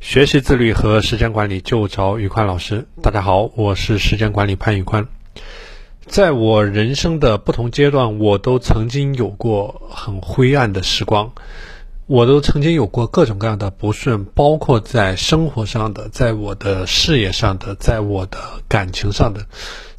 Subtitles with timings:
[0.00, 2.86] 学习自律和时间管理就找宇宽老师。
[3.02, 5.08] 大家好，我是时间管理潘宇宽。
[6.06, 11.32] 在我人生的不同阶段，我都曾经有过很灰暗的时光。
[12.08, 19.42] 我都曾经有过各种各样的不顺，包括在生活上的，在我的事业上的，在我的感情上的。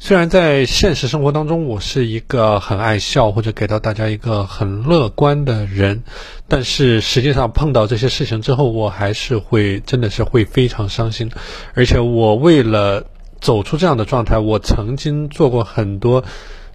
[0.00, 6.02] 虽然在现实生活当中，我是一个很爱笑或者给到大家一个很乐观的人，
[6.48, 11.30] 但是实际上碰到这些事情之后，我还是会真的是会非常伤心。
[11.74, 13.06] 而且我为了
[13.40, 16.24] 走出这样的状态，我曾经做过很多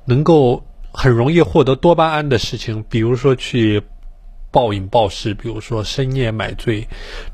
[0.05, 0.63] 能够
[0.93, 3.83] 很容易获得多巴胺的事情，比如说去。
[4.55, 6.87] 暴饮暴食，比如说深夜买醉，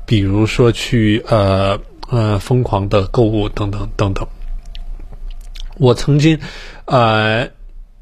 [0.04, 4.26] 比如说去呃呃疯狂的购物等等等等。
[5.78, 6.40] 我曾经
[6.84, 7.48] 呃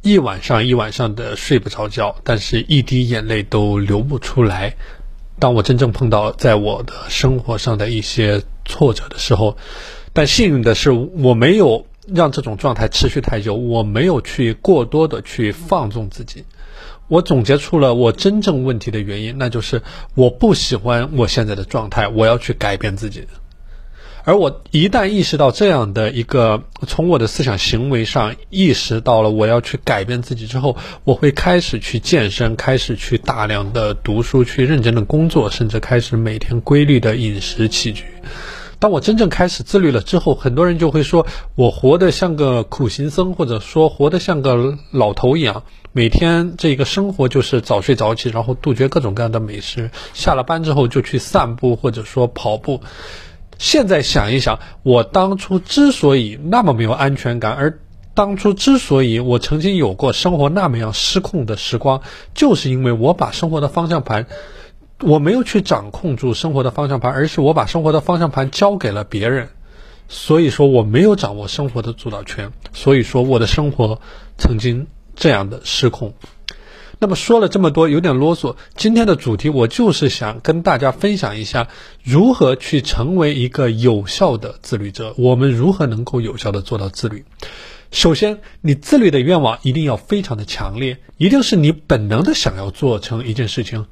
[0.00, 4.74] 一晚上一晚上的睡不着觉，但是一滴眼泪都流不出来。
[5.38, 9.58] 当我真正碰到在我的生活上的一些挫折的时候，
[10.14, 16.42] 但幸运的是我没有让这种状态持续太久，我没有去过多的去放纵自己。
[17.10, 19.82] 我总结出了我真正问题的原因，那就是
[20.14, 23.26] 我不喜欢我现在的状态，我要去改变自己。
[24.22, 38.04] 而我一旦意识到这样的一个，从我的思想行为上意识到了我要去改变自己之后，我会开始去健身，开始去大量的读书，去认真的工作，甚至开始每天规律的饮食起居。
[38.78, 52.80] 当我真正开始自律了之后，很多人就会说我活得像个苦行僧，或者说活得像个老头一样，每天这个生活就是早睡早起，然后杜绝各种各样的美食，下了班之后就去散步或者说跑步。
[53.58, 57.80] 现在想一想，我当初之所以那么没有安全感，而
[58.14, 62.02] 当初之所以我曾经有过生活那么样失控的时光，
[62.34, 64.26] 就是因为我把生活的方向盘。
[65.02, 69.48] 我没有去掌控住生活的方向盘，而是我把生活的方向盘交给了别人，
[70.08, 73.98] 所以说我没有掌握生活的主导权，所以说我的生活
[74.36, 74.86] 曾经
[75.20, 76.14] 这样的失控。
[76.98, 78.56] 那么说了这么多，有点啰嗦。
[78.74, 81.68] 今天的主题我就是想跟大家分享一下，
[82.02, 85.14] 如何去成为一个有效的自律者。
[85.16, 87.24] 我们如何能够有效的做到自律？
[87.90, 93.86] 首先，你自律的愿望一定要非常的强烈，一定是你本能的想要做成一件事情。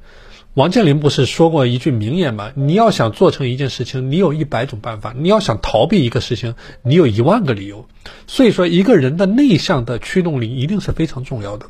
[0.53, 2.51] 王健林不是说过一句名言吗？
[2.55, 7.87] 你要想做成一件事情，你有一百种办法；你要想逃避一个事情，你有一万个理由。
[8.25, 11.67] 所以说，一个人的内向的驱动力一定是非常重要的。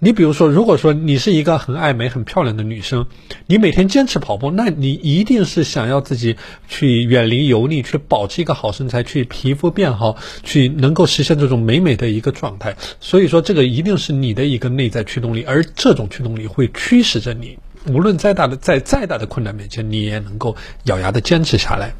[0.00, 3.06] 你比如说，如果说你是一个很爱美、很漂亮的女生，
[3.46, 6.36] 你每天坚持跑步，那你一定是想要自己
[6.68, 12.76] 去远离油腻，去保持一个好身材，去皮肤变好，去能够实现这种美美的一个状态。
[13.00, 17.58] 所以说，这个一定是你的一个内在驱动力，而这种驱动力会驱使着你，
[17.88, 20.54] 无论再大的在再大的困难面前，你也能够
[20.84, 21.92] 咬牙的坚持下来。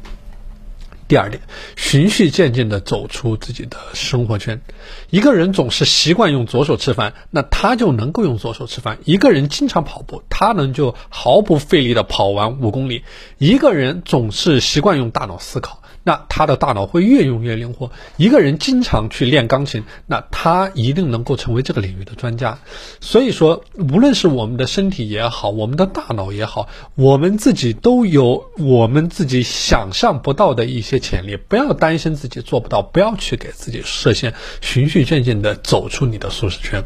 [1.09, 1.41] 第二点，
[1.75, 4.61] 循序渐进的走出自己的生活圈。
[5.09, 8.99] 一个人总是习惯用左手吃饭，那他就能够用左手吃饭。
[9.05, 13.03] 一个人经常跑步，他能就毫不费力的跑完五公里。
[13.39, 15.78] 一个人总是习惯用大脑思考。
[16.03, 17.91] 那他的大脑会越用越灵活。
[18.17, 22.59] 一个人经常去练钢琴，那他一定能够成为这个领域的专家。
[23.01, 31.37] 所以说，无论是我们的身体也好，我们的大脑也好，我们自己都有我们自己想象不到的一些潜力。
[31.37, 36.83] 不要担心自己做不到，不要去给自己设限，循序渐进的走出你的舒适圈。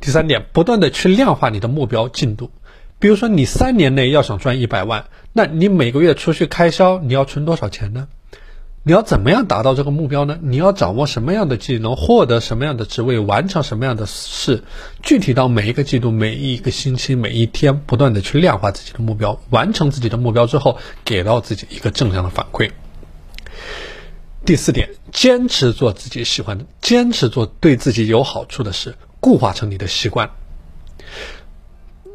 [0.00, 2.50] 第三点，不断的去量化你的目标进度。
[2.98, 8.08] 比如说，你三年内要想赚一百万，那你每个月出去开销，你要存多少钱呢？
[8.82, 10.38] 你要怎么样达到这个目标呢？
[10.40, 14.64] 你要掌握什么样的技能，获得什么样的职位，完成什么样的事？
[15.02, 22.70] 具体到每一个季度、每一个星期、每一天，不断的去量化自己的目标，完成自己的目标之后，给到自己一个正向的反馈。
[24.46, 30.30] 第四点，坚持做自己喜欢的，坚持做对自己有好处的事，固化成你的习惯。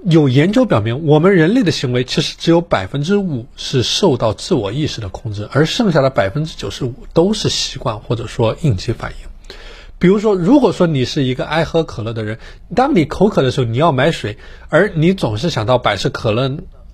[0.06, 9.56] 有研究表明，我们人类的行为其实只有百分之五是受到自我意识的控制，而剩下的百分之九十五都是习惯或者说应激反应。
[10.00, 12.38] 比如说，如果说你是一个爱喝可乐的人，
[12.76, 14.38] 当你口渴的时候，你要买水，
[14.68, 16.52] 而你总是想到百事可乐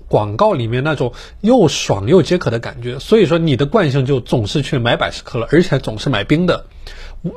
[0.07, 6.65] 广告里面那种又爽又解渴的感觉，所以说你的惯性就总是去买百事可乐，而且总是买冰的。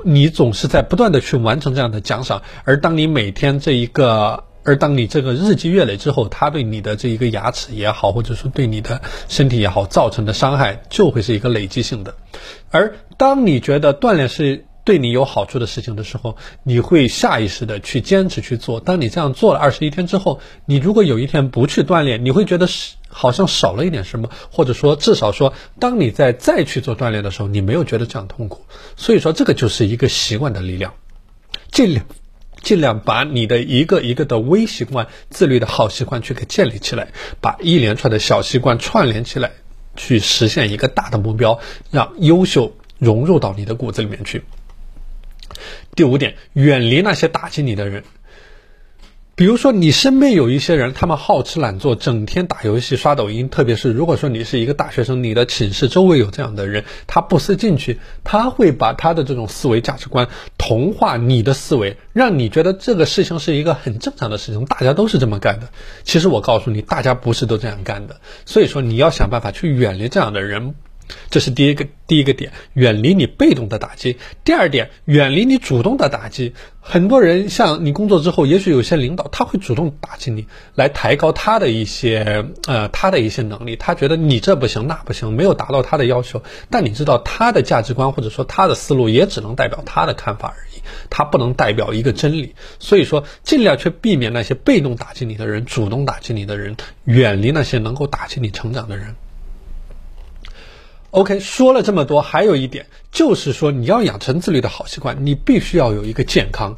[0.04, 4.44] 你总是在不断的去完成这样的奖赏，而当你每天这一个。
[4.64, 12.14] 而当你这个日积月累之后，它对你的这一个牙齿也好，或者说对你的身体也好造成的伤害，就会是一个累积性的。
[12.70, 18.80] 而当你觉得锻炼是对你有好处的事情的时候，你会下意识的去坚持去做。
[18.80, 28.64] 当你这样做了二十一天之后，你如果有一天不去锻炼，你会觉得是好像少了一点什么，或者说至少说，当你在再去做锻炼的时候，你没有觉得这样痛苦。
[28.96, 30.94] 所以说，这个就是一个习惯的力量。
[31.70, 32.04] 尽量
[32.62, 37.08] 尽量把你的一个一个的微习惯、自律的好习惯去给建立起来，
[37.40, 39.50] 把一连串的小习惯串联起来，
[39.96, 41.58] 去实现一个大的目标，
[41.90, 44.42] 让优秀融入到你的骨子里面去。
[45.94, 48.04] 第五点，远离那些打击你的人。
[49.34, 53.48] 比如说，你身边有一些人，他们好吃懒做，整天打游戏、刷抖音。
[53.48, 65.70] 特别是如果说你是一个大学生，你的寝室周围有这样的人，他不思进取，他会把他的这种思维价值观同化你的思维，让你觉得这个事情是一个很正常的事情，大家都是这么干的。
[66.04, 68.20] 其实我告诉你，大家不是都这样干的。
[68.44, 70.74] 所以说，你要想办法去远离这样的人。
[71.30, 74.18] 这是第一个第一个点，远离你被动的打击。
[74.44, 76.54] 第二点，远离你主动的打击。
[76.80, 83.76] 很多人像你工作之后，也许有些领导他会主动打击你，来抬高他的一些呃他的一些能力。
[83.76, 86.42] 他觉得你这不行那不行，没有达到他的要求。
[86.70, 92.54] 但你知道他的价值观或者说他的思路也只能代表他的看法而已，他不能代表一个真理。
[92.80, 99.14] 所以说，尽量去避免那些被动打击你的人，主动打击你的人，远离那些能够打击你成长的人。
[101.12, 106.74] OK，说了这么多，还有一点就是说，你要养成自律的好习惯，你必须要有一个健康。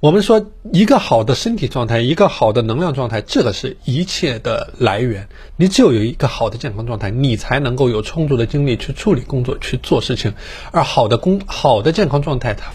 [0.00, 5.28] 我们说，一个好的身体状态，一个好的能量状态，这个是一切的来源。
[5.56, 10.34] 你只有有一个好的健康状态，你才能够有充足的精力去处理工作、去做事情。
[10.72, 12.72] 而好的工、好的健康状态，它。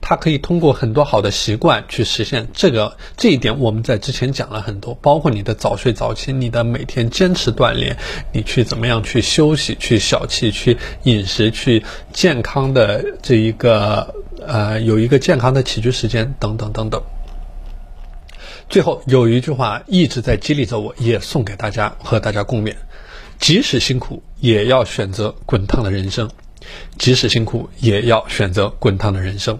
[0.00, 7.96] 它可以通过很多好的习惯去实现这个这一点，我们在之前讲了很多，包括你的早睡早起，你的每天坚持锻炼，
[8.32, 14.14] 你去怎么样去休息，去小憩，去饮食，去健康的这一个
[14.46, 17.02] 呃有一个健康的起居时间等等等等。
[18.70, 22.74] 最后有一句话一直在激励着我，也送给大家和大家共勉：
[23.38, 26.30] 即使辛苦，也要选择滚烫的人生。
[26.98, 29.58] 即使辛苦，也要选择滚烫的人生。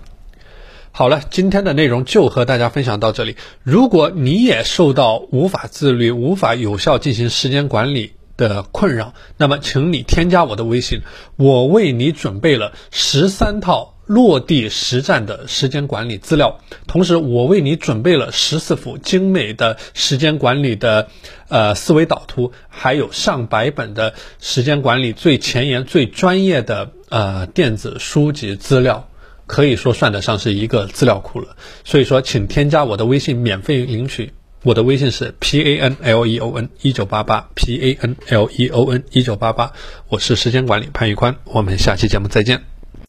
[0.90, 3.36] 好了，今天的内容就和大家分享到这里。
[3.62, 11.02] 如果你也受到无法自律、无法有效进行时间管理的困扰，那么请你添加我的微信，
[11.36, 13.94] 我为你准备了十三套。
[14.08, 21.08] 落地实战的时间管理资料，同时我为你准备了十四幅精美的时间管理的
[21.48, 29.10] 呃思维导图，还有上百本的时间管理最前沿、最专业的呃电子书籍资料，
[29.46, 31.54] 可以说算得上是一个资料库了。
[31.84, 34.32] 所以说，请添加我的微信免费领取，
[34.62, 39.04] 我的微信是 p a n l e o n 一九八八 p a n l e o n
[39.10, 39.70] 一九八八，
[40.08, 42.77] 我是时间管理潘玉宽，我们下期节目再见。